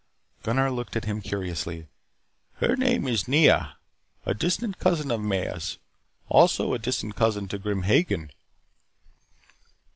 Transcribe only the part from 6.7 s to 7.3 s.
a distant